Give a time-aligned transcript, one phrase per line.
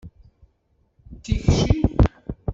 [1.11, 1.73] D tikci?